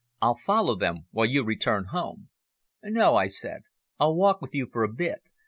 [0.19, 2.29] "I'll follow them while you return home."
[2.83, 3.61] "No," I said.
[3.99, 5.29] "I'll walk with you for a bit.